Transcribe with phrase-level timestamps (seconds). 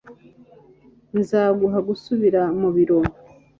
[1.19, 2.97] Nzaguha gusubira mu biro.